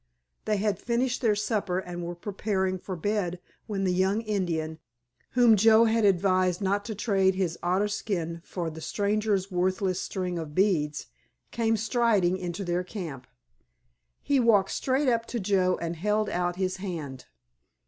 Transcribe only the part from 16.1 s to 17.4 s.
out his hand.